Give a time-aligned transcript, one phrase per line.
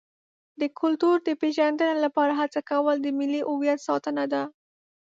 [0.59, 4.43] د کلتور د پیژندنې لپاره هڅه کول د ملي هویت ساتنه ده.